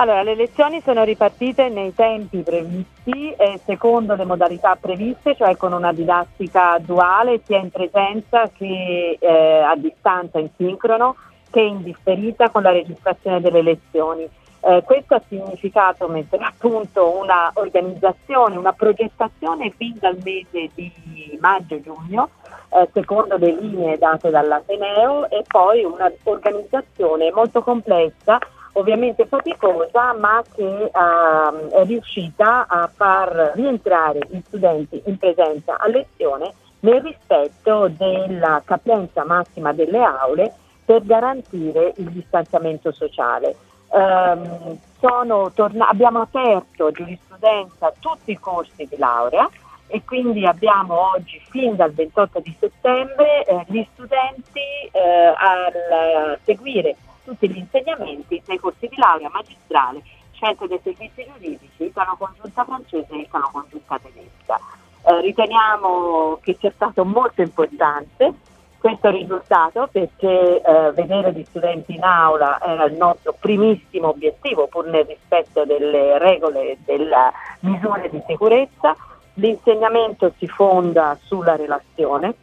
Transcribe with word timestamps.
Allora, 0.00 0.22
le 0.22 0.34
lezioni 0.34 0.80
sono 0.80 1.04
ripartite 1.04 1.68
nei 1.68 1.94
tempi 1.94 2.38
previsti 2.38 3.32
eh, 3.32 3.60
secondo 3.66 4.14
le 4.14 4.24
modalità 4.24 4.74
previste, 4.80 5.36
cioè 5.36 5.58
con 5.58 5.74
una 5.74 5.92
didattica 5.92 6.78
duale 6.80 7.42
sia 7.44 7.58
in 7.58 7.68
presenza 7.68 8.48
che 8.48 9.18
eh, 9.20 9.60
a 9.60 9.76
distanza 9.76 10.38
in 10.38 10.48
sincrono 10.56 11.16
che 11.50 11.60
in 11.60 11.82
differita 11.82 12.48
con 12.48 12.62
la 12.62 12.70
registrazione 12.70 13.42
delle 13.42 13.60
lezioni. 13.60 14.26
Eh, 14.62 14.82
questo 14.86 15.16
ha 15.16 15.22
significato 15.28 16.08
mettere 16.08 16.44
a 16.44 16.52
punto 16.56 17.18
una 17.18 17.50
organizzazione, 17.52 18.56
una 18.56 18.72
progettazione 18.72 19.68
fin 19.68 19.98
dal 20.00 20.16
mese 20.24 20.70
di 20.74 20.90
maggio-giugno, 21.38 22.30
eh, 22.70 22.88
secondo 22.94 23.36
le 23.36 23.52
linee 23.52 23.98
date 23.98 24.30
dall'Ateneo 24.30 25.28
e 25.28 25.44
poi 25.46 25.84
un'organizzazione 25.84 27.30
molto 27.32 27.62
complessa 27.62 28.38
ovviamente 28.74 29.26
faticosa 29.26 30.12
ma 30.14 30.42
che 30.54 30.90
uh, 30.92 31.68
è 31.70 31.84
riuscita 31.84 32.66
a 32.68 32.88
far 32.94 33.52
rientrare 33.54 34.20
gli 34.28 34.40
studenti 34.46 35.02
in 35.06 35.18
presenza 35.18 35.76
a 35.78 35.88
lezione 35.88 36.52
nel 36.80 37.02
rispetto 37.02 37.88
della 37.88 38.62
capienza 38.64 39.24
massima 39.24 39.72
delle 39.72 40.02
aule 40.02 40.52
per 40.84 41.04
garantire 41.04 41.92
il 41.96 42.10
distanziamento 42.10 42.90
sociale. 42.92 43.54
Um, 43.88 44.78
torna- 45.00 45.88
abbiamo 45.88 46.20
aperto 46.20 46.92
giurisprudenza 46.92 47.92
tutti 47.98 48.30
i 48.30 48.38
corsi 48.38 48.86
di 48.88 48.96
laurea 48.96 49.48
e 49.88 50.02
quindi 50.04 50.46
abbiamo 50.46 51.12
oggi 51.12 51.40
fin 51.50 51.74
dal 51.74 51.92
28 51.92 52.40
di 52.40 52.56
settembre 52.58 53.44
eh, 53.44 53.64
gli 53.66 53.84
studenti 53.92 54.60
eh, 54.92 55.34
a 55.34 56.38
seguire 56.44 56.96
tutti 57.24 57.50
gli 57.50 57.58
insegnamenti 57.58 58.42
dei 58.44 58.58
corsi 58.58 58.88
di 58.88 58.96
laurea 58.96 59.30
magistrale, 59.30 60.02
scienze 60.32 60.66
dei 60.66 60.80
servizi 60.82 61.26
giuridici, 61.26 61.84
italo 61.84 62.16
congiunta 62.18 62.64
francese 62.64 63.12
e 63.12 63.18
italo 63.18 63.48
congiunta 63.52 63.98
tedesca. 63.98 64.58
Eh, 65.02 65.20
riteniamo 65.20 66.38
che 66.42 66.56
sia 66.58 66.70
stato 66.72 67.04
molto 67.04 67.42
importante 67.42 68.34
questo 68.80 69.10
risultato 69.10 69.88
perché 69.92 70.62
eh, 70.62 70.92
vedere 70.92 71.32
gli 71.32 71.44
studenti 71.44 71.94
in 71.94 72.02
aula 72.02 72.58
era 72.62 72.84
il 72.84 72.94
nostro 72.94 73.36
primissimo 73.38 74.08
obiettivo 74.08 74.68
pur 74.68 74.86
nel 74.86 75.04
rispetto 75.04 75.66
delle 75.66 76.18
regole 76.18 76.70
e 76.70 76.78
delle 76.84 77.30
misure 77.60 78.08
di 78.08 78.22
sicurezza. 78.26 78.96
L'insegnamento 79.34 80.32
si 80.38 80.46
fonda 80.48 81.16
sulla 81.22 81.56
relazione, 81.56 82.34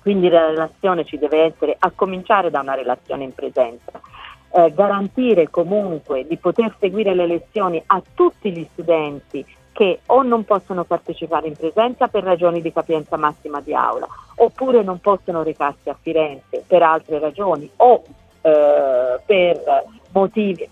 quindi 0.00 0.28
la 0.28 0.46
relazione 0.46 1.04
ci 1.04 1.18
deve 1.18 1.42
essere 1.42 1.76
a 1.78 1.90
cominciare 1.94 2.50
da 2.50 2.60
una 2.60 2.74
relazione 2.74 3.24
in 3.24 3.34
presenza 3.34 4.00
eh, 4.52 4.72
garantire 4.74 5.48
comunque 5.48 6.26
di 6.26 6.36
poter 6.36 6.74
seguire 6.78 7.14
le 7.14 7.26
lezioni 7.26 7.82
a 7.86 8.02
tutti 8.14 8.52
gli 8.52 8.66
studenti 8.72 9.44
che 9.72 10.00
o 10.06 10.22
non 10.22 10.44
possono 10.44 10.84
partecipare 10.84 11.48
in 11.48 11.56
presenza 11.56 12.08
per 12.08 12.24
ragioni 12.24 12.60
di 12.60 12.72
capienza 12.72 13.16
massima 13.16 13.60
di 13.60 13.74
aula, 13.74 14.06
oppure 14.36 14.82
non 14.82 14.98
possono 15.00 15.42
recarsi 15.42 15.88
a 15.88 15.96
Firenze 15.98 16.64
per 16.66 16.82
altre 16.82 17.18
ragioni 17.18 17.70
o 17.76 18.02
eh, 18.42 19.20
per 19.24 19.84
motivi 20.12 20.68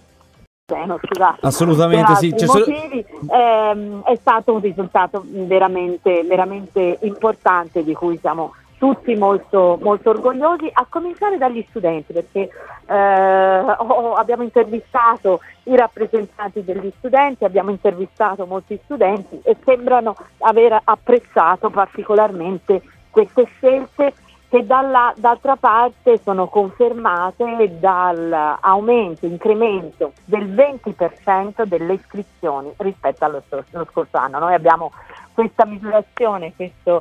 no, 0.84 0.98
scusate, 1.02 1.46
Assolutamente 1.46 2.14
sì. 2.16 2.34
Motivi, 2.44 3.04
ehm, 3.30 4.02
è 4.02 4.14
stato 4.16 4.52
un 4.52 4.60
risultato 4.60 5.24
veramente, 5.26 6.22
veramente 6.24 6.98
importante 7.02 7.82
di 7.82 7.94
cui 7.94 8.18
siamo 8.18 8.52
tutti 8.78 9.14
molto, 9.16 9.78
molto 9.82 10.10
orgogliosi, 10.10 10.70
a 10.72 10.86
cominciare 10.88 11.36
dagli 11.36 11.64
studenti, 11.68 12.12
perché 12.12 12.48
eh, 12.86 13.60
oh, 13.60 14.14
abbiamo 14.14 14.44
intervistato 14.44 15.40
i 15.64 15.76
rappresentanti 15.76 16.64
degli 16.64 16.90
studenti, 16.96 17.44
abbiamo 17.44 17.70
intervistato 17.70 18.46
molti 18.46 18.80
studenti 18.84 19.40
e 19.42 19.56
sembrano 19.64 20.16
aver 20.38 20.80
apprezzato 20.84 21.70
particolarmente 21.70 22.82
queste 23.10 23.44
scelte 23.56 24.14
che 24.48 24.64
dalla, 24.64 25.12
d'altra 25.16 25.56
parte 25.56 26.18
sono 26.22 26.46
confermate 26.46 27.76
dall'aumento, 27.78 29.26
incremento 29.26 30.12
del 30.24 30.48
20% 30.48 31.64
delle 31.64 31.92
iscrizioni 31.92 32.72
rispetto 32.78 33.24
allo 33.24 33.42
scorso 33.90 34.16
anno. 34.16 34.38
Noi 34.38 34.54
abbiamo 34.54 34.90
questa 35.34 35.66
misurazione, 35.66 36.54
questo 36.56 36.98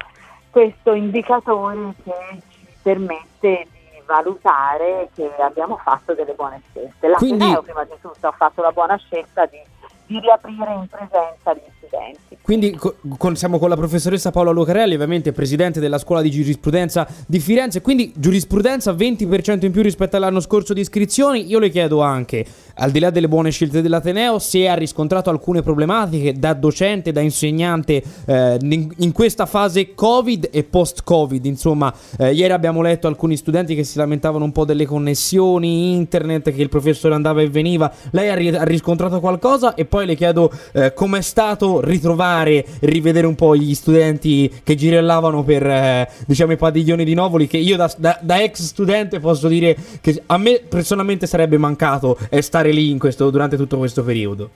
questo 0.49 0.93
indicatore 0.93 1.93
che 2.03 2.13
ci 2.49 2.67
permette 2.81 3.67
di 3.91 4.01
valutare 4.05 5.09
che 5.15 5.29
abbiamo 5.39 5.77
fatto 5.77 6.13
delle 6.13 6.33
buone 6.33 6.61
scelte. 6.69 7.07
La 7.07 7.17
Quindi... 7.17 7.57
prima 7.63 7.83
di 7.83 7.95
tutto 8.01 8.27
ha 8.27 8.31
fatto 8.31 8.61
la 8.61 8.71
buona 8.71 8.97
scelta 8.97 9.45
di, 9.45 9.59
di 10.07 10.19
riaprire 10.19 10.73
in 10.73 10.87
presenza 10.87 11.53
gli 11.53 11.71
studenti. 11.77 12.37
Quindi 12.41 12.79
con, 13.17 13.35
siamo 13.35 13.59
con 13.59 13.67
la 13.67 13.75
professoressa 13.75 14.31
Paola 14.31 14.51
Lucarelli, 14.51 14.93
ovviamente 14.93 15.33
presidente 15.33 15.81
della 15.81 15.97
scuola 15.97 16.21
di 16.21 16.29
giurisprudenza 16.31 17.05
di 17.27 17.39
Firenze, 17.39 17.81
quindi 17.81 18.13
giurisprudenza 18.15 18.93
20% 18.93 19.65
in 19.65 19.71
più 19.71 19.81
rispetto 19.81 20.15
all'anno 20.15 20.39
scorso 20.39 20.73
di 20.73 20.79
iscrizioni. 20.79 21.49
Io 21.49 21.59
le 21.59 21.69
chiedo 21.69 22.01
anche, 22.01 22.45
al 22.77 22.91
di 22.91 22.99
là 22.99 23.09
delle 23.09 23.27
buone 23.27 23.51
scelte 23.51 23.81
dell'Ateneo, 23.81 24.39
se 24.39 24.67
ha 24.67 24.75
riscontrato 24.75 25.29
alcune 25.29 25.61
problematiche 25.61 26.33
da 26.33 26.53
docente, 26.53 27.11
da 27.11 27.21
insegnante 27.21 28.03
eh, 28.25 28.57
in, 28.61 29.11
questa 29.11 29.45
fase 29.45 29.93
Covid 29.93 30.49
e 30.51 30.63
post-Covid. 30.63 31.45
Insomma, 31.45 31.93
eh, 32.17 32.33
ieri 32.33 32.53
abbiamo 32.53 32.81
letto 32.81 33.07
alcuni 33.07 33.35
studenti 33.37 33.75
che 33.75 33.83
si 33.83 33.97
lamentavano 33.97 34.43
un 34.43 34.51
po' 34.51 34.65
delle 34.65 34.85
connessioni 34.85 35.93
internet, 35.93 36.53
che 36.53 36.61
il 36.61 36.69
professore 36.69 37.15
andava 37.15 37.41
e 37.41 37.49
veniva. 37.49 37.91
Lei 38.11 38.29
ha, 38.29 38.35
ri- 38.35 38.55
ha 38.55 38.63
riscontrato 38.63 39.19
qualcosa? 39.19 39.73
E 39.75 39.85
poi 39.85 40.05
le 40.05 40.15
chiedo 40.15 40.51
eh, 40.73 40.93
com'è 40.93 41.21
stato 41.21 41.81
ritrovare, 41.81 42.65
rivedere 42.81 43.25
un 43.27 43.35
po' 43.35 43.55
gli 43.55 43.73
studenti 43.73 44.51
che 44.63 44.75
girellavano 44.75 45.43
per 45.43 45.65
eh, 45.65 46.09
diciamo 46.25 46.51
i 46.51 46.57
padiglioni 46.57 47.03
di 47.03 47.13
Novoli. 47.13 47.47
Che 47.47 47.57
io 47.57 47.75
da, 47.75 47.91
da, 47.97 48.19
da, 48.21 48.41
ex 48.41 48.61
studente 48.61 49.19
posso 49.19 49.47
dire 49.47 49.75
che 50.01 50.21
a 50.27 50.37
me 50.37 50.61
personalmente 50.67 51.25
sarebbe 51.25 51.57
mancato 51.57 52.17
eh, 52.29 52.41
stare 52.67 52.71
lì 52.71 52.97
questo, 52.97 53.29
durante 53.29 53.57
tutto 53.57 53.77
questo 53.77 54.03
periodo. 54.03 54.49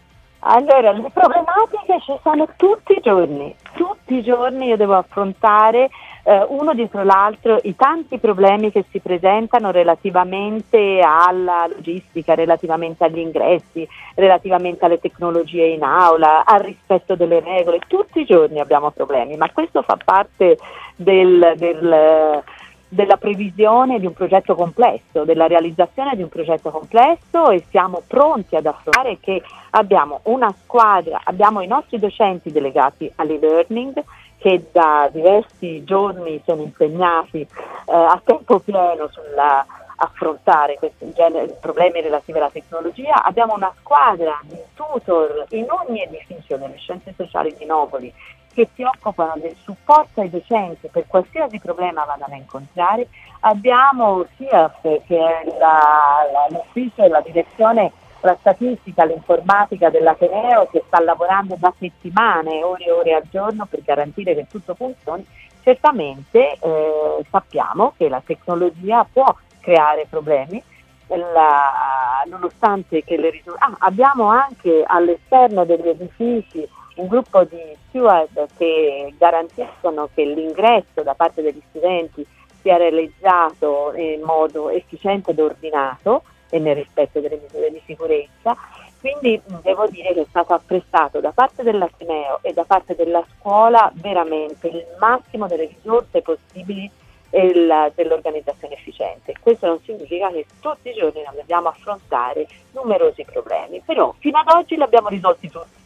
Allora, 0.43 0.91
le 0.91 1.11
problematiche 1.13 2.01
ci 2.03 2.17
sono 2.23 2.47
tutti 2.57 2.93
i 2.93 3.01
giorni, 3.01 3.55
tutti 3.75 4.15
i 4.15 4.23
giorni 4.23 4.67
io 4.67 4.75
devo 4.75 4.95
affrontare 4.95 5.89
eh, 6.23 6.45
uno 6.49 6.73
dietro 6.73 7.03
l'altro 7.03 7.59
i 7.61 7.75
tanti 7.75 8.17
problemi 8.17 8.71
che 8.71 8.83
si 8.89 8.99
presentano 8.99 9.69
relativamente 9.69 10.99
alla 10.99 11.67
logistica, 11.67 12.33
relativamente 12.33 13.03
agli 13.03 13.19
ingressi, 13.19 13.87
relativamente 14.15 14.83
alle 14.83 14.99
tecnologie 14.99 15.65
in 15.65 15.83
aula, 15.83 16.43
al 16.43 16.61
rispetto 16.61 17.15
delle 17.15 17.39
regole. 17.39 17.79
Tutti 17.87 18.21
i 18.21 18.25
giorni 18.25 18.59
abbiamo 18.59 18.89
problemi, 18.89 19.37
ma 19.37 19.47
questo 19.51 19.83
fa 19.83 19.97
parte 20.03 20.57
del, 20.95 21.53
del 21.55 22.43
della 22.93 23.15
previsione 23.15 23.99
di 23.99 24.05
un 24.05 24.11
progetto 24.11 24.53
complesso, 24.53 25.23
della 25.23 25.47
realizzazione 25.47 26.13
di 26.13 26.23
un 26.23 26.27
progetto 26.27 26.71
complesso 26.71 27.49
e 27.49 27.63
siamo 27.69 28.03
pronti 28.05 28.57
ad 28.57 28.65
affrontare 28.65 29.17
che 29.21 29.41
abbiamo 29.71 30.19
una 30.23 30.53
squadra, 30.61 31.21
abbiamo 31.23 31.61
i 31.61 31.67
nostri 31.67 31.99
docenti 31.99 32.51
delegati 32.51 33.09
all'e-learning 33.15 34.03
che 34.37 34.65
da 34.73 35.07
diversi 35.09 35.85
giorni 35.85 36.41
sono 36.43 36.63
impegnati 36.63 37.39
eh, 37.39 37.47
a 37.93 38.19
tempo 38.25 38.59
pieno 38.59 39.07
sulla 39.07 39.65
affrontare 40.01 40.77
questi 40.77 41.13
generi, 41.13 41.53
problemi 41.59 42.01
relativi 42.01 42.37
alla 42.39 42.49
tecnologia. 42.49 43.23
Abbiamo 43.23 43.53
una 43.53 43.71
squadra 43.79 44.39
di 44.43 44.57
tutor 44.73 45.45
in 45.49 45.67
ogni 45.69 46.01
edificio 46.01 46.57
delle 46.57 46.77
scienze 46.77 47.13
sociali 47.15 47.55
di 47.55 47.65
Novoli 47.65 48.11
che 48.53 48.69
si 48.73 48.83
occupano 48.83 49.33
del 49.37 49.55
supporto 49.63 50.21
ai 50.21 50.29
docenti 50.29 50.87
per 50.87 51.05
qualsiasi 51.07 51.59
problema 51.59 52.03
vadano 52.03 52.33
a 52.33 52.37
incontrare. 52.37 53.07
Abbiamo 53.41 54.25
SIAF 54.35 54.81
che 54.81 55.17
è 55.17 55.43
la, 55.57 56.27
la, 56.31 56.47
l'ufficio 56.49 57.03
e 57.03 57.07
la 57.07 57.21
direzione 57.21 57.91
la 58.21 58.37
statistica, 58.39 59.03
l'informatica 59.03 59.89
dell'Ateneo 59.89 60.67
che 60.67 60.83
sta 60.85 61.01
lavorando 61.01 61.55
da 61.57 61.73
settimane, 61.77 62.63
ore 62.63 62.85
e 62.85 62.91
ore 62.91 63.13
al 63.15 63.23
giorno 63.29 63.65
per 63.65 63.81
garantire 63.81 64.35
che 64.35 64.47
tutto 64.47 64.75
funzioni, 64.75 65.25
certamente 65.63 66.57
eh, 66.59 67.25
sappiamo 67.29 67.93
che 67.97 68.09
la 68.09 68.21
tecnologia 68.23 69.05
può 69.11 69.35
creare 69.59 70.05
problemi, 70.09 70.61
la, 71.07 72.23
nonostante 72.27 73.03
che 73.03 73.17
le 73.17 73.29
risorse... 73.29 73.59
Ah, 73.59 73.75
abbiamo 73.79 74.27
anche 74.27 74.83
all'esterno 74.85 75.65
degli 75.65 75.87
edifici 75.87 76.67
un 77.01 77.07
gruppo 77.07 77.43
di 77.43 77.75
steward 77.87 78.47
che 78.57 79.13
garantiscono 79.17 80.09
che 80.13 80.23
l'ingresso 80.23 81.01
da 81.03 81.15
parte 81.15 81.41
degli 81.41 81.61
studenti 81.69 82.25
sia 82.61 82.77
realizzato 82.77 83.91
in 83.95 84.21
modo 84.21 84.69
efficiente 84.69 85.31
ed 85.31 85.39
ordinato 85.39 86.23
e 86.49 86.59
nel 86.59 86.75
rispetto 86.75 87.19
delle 87.19 87.39
misure 87.41 87.71
di 87.71 87.81
sicurezza. 87.85 88.55
Quindi 88.99 89.41
devo 89.63 89.87
dire 89.87 90.13
che 90.13 90.21
è 90.21 90.25
stato 90.29 90.53
apprestato 90.53 91.19
da 91.19 91.31
parte 91.31 91.63
dell'Ateneo 91.63 92.37
e 92.43 92.53
da 92.53 92.65
parte 92.65 92.95
della 92.95 93.25
scuola 93.35 93.91
veramente 93.95 94.67
il 94.67 94.85
massimo 94.99 95.47
delle 95.47 95.65
risorse 95.65 96.21
possibili 96.21 96.89
il, 97.31 97.91
dell'organizzazione 97.95 98.75
efficiente. 98.75 99.33
Questo 99.41 99.65
non 99.65 99.79
significa 99.83 100.29
che 100.29 100.45
tutti 100.59 100.89
i 100.89 100.93
giorni 100.93 101.23
non 101.23 101.33
dobbiamo 101.33 101.69
affrontare 101.69 102.45
numerosi 102.73 103.25
problemi, 103.25 103.81
però 103.83 104.13
fino 104.19 104.37
ad 104.37 104.49
oggi 104.55 104.75
li 104.75 104.83
abbiamo 104.83 105.07
risolti 105.07 105.49
tutti. 105.49 105.80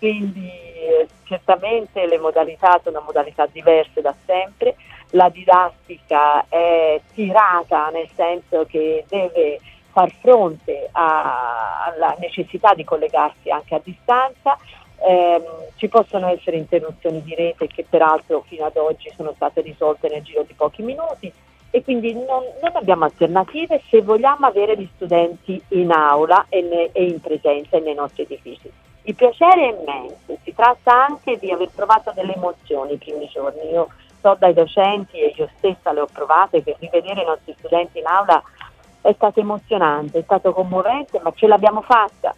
Quindi 0.00 0.48
eh, 0.48 1.06
certamente 1.24 2.06
le 2.06 2.18
modalità 2.18 2.80
sono 2.82 3.02
modalità 3.04 3.44
diverse 3.44 4.00
da 4.00 4.14
sempre, 4.24 4.74
la 5.10 5.28
didattica 5.28 6.46
è 6.48 6.98
tirata 7.12 7.90
nel 7.90 8.08
senso 8.14 8.64
che 8.64 9.04
deve 9.08 9.60
far 9.92 10.10
fronte 10.20 10.88
a, 10.92 11.84
alla 11.84 12.16
necessità 12.18 12.72
di 12.72 12.82
collegarsi 12.82 13.50
anche 13.50 13.74
a 13.74 13.80
distanza, 13.84 14.56
eh, 15.06 15.42
ci 15.76 15.88
possono 15.88 16.28
essere 16.28 16.56
interruzioni 16.56 17.22
di 17.22 17.34
rete 17.34 17.66
che 17.66 17.84
peraltro 17.86 18.42
fino 18.48 18.64
ad 18.64 18.76
oggi 18.78 19.12
sono 19.14 19.34
state 19.34 19.60
risolte 19.60 20.08
nel 20.08 20.22
giro 20.22 20.44
di 20.44 20.54
pochi 20.54 20.82
minuti. 20.82 21.30
E 21.72 21.84
quindi 21.84 22.14
non, 22.14 22.42
non 22.62 22.72
abbiamo 22.72 23.04
alternative 23.04 23.82
se 23.90 24.00
vogliamo 24.00 24.46
avere 24.46 24.78
gli 24.78 24.88
studenti 24.94 25.62
in 25.68 25.92
aula 25.92 26.46
e, 26.48 26.62
ne, 26.62 26.90
e 26.90 27.04
in 27.04 27.20
presenza 27.20 27.78
nei 27.78 27.94
nostri 27.94 28.22
edifici. 28.22 28.72
Il 29.10 29.16
piacere 29.16 29.74
immenso, 29.76 30.38
si 30.44 30.54
tratta 30.54 31.06
anche 31.06 31.36
di 31.40 31.50
aver 31.50 31.68
provato 31.74 32.12
delle 32.14 32.32
emozioni 32.32 32.92
i 32.92 32.96
primi 32.96 33.28
giorni. 33.32 33.68
Io 33.72 33.88
so 34.20 34.36
dai 34.38 34.54
docenti 34.54 35.18
e 35.18 35.34
io 35.36 35.48
stessa 35.56 35.92
le 35.92 36.02
ho 36.02 36.06
provate 36.12 36.62
per 36.62 36.76
rivedere 36.78 37.22
i 37.22 37.24
nostri 37.24 37.52
studenti 37.58 37.98
in 37.98 38.06
aula 38.06 38.40
è 39.00 39.12
stato 39.16 39.40
emozionante, 39.40 40.20
è 40.20 40.22
stato 40.22 40.52
commovente, 40.52 41.18
ma 41.24 41.32
ce 41.34 41.48
l'abbiamo 41.48 41.82
fatta. 41.82 42.32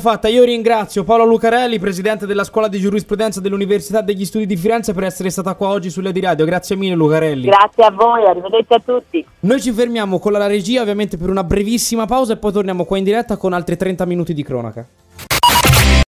Fatta, 0.00 0.28
io 0.28 0.44
ringrazio 0.44 1.02
Paolo 1.02 1.24
Lucarelli, 1.24 1.78
presidente 1.78 2.26
della 2.26 2.44
scuola 2.44 2.68
di 2.68 2.78
giurisprudenza 2.78 3.40
dell'Università 3.40 4.02
degli 4.02 4.26
Studi 4.26 4.44
di 4.44 4.56
Firenze, 4.56 4.92
per 4.92 5.04
essere 5.04 5.30
stata 5.30 5.54
qua 5.54 5.68
oggi 5.68 5.88
sulle 5.88 6.12
di 6.12 6.20
radio. 6.20 6.44
Grazie 6.44 6.76
mille, 6.76 6.94
Lucarelli. 6.94 7.48
Grazie 7.48 7.84
a 7.84 7.90
voi, 7.90 8.26
arrivederci 8.26 8.74
a 8.74 8.80
tutti. 8.84 9.26
Noi 9.40 9.62
ci 9.62 9.72
fermiamo 9.72 10.18
con 10.18 10.32
la 10.32 10.46
regia, 10.46 10.82
ovviamente, 10.82 11.16
per 11.16 11.30
una 11.30 11.42
brevissima 11.42 12.04
pausa 12.04 12.34
e 12.34 12.36
poi 12.36 12.52
torniamo 12.52 12.84
qua 12.84 12.98
in 12.98 13.04
diretta 13.04 13.38
con 13.38 13.54
altri 13.54 13.78
30 13.78 14.04
minuti 14.04 14.34
di 14.34 14.42
cronaca. 14.42 14.86